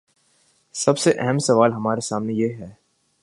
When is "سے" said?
0.97-1.11